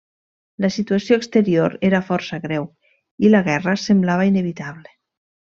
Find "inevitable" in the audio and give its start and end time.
4.35-4.99